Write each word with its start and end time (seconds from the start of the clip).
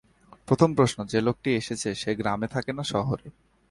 প্রথম 0.47 0.69
প্রশ্ন, 0.75 0.97
যে 1.05 1.19
লোকটি 1.21 1.49
এসেছে 1.55 1.89
সে 1.95 2.11
গ্রামে 2.15 2.47
থাকে 2.47 2.71
না 2.73 2.83
শহরে? 2.83 3.27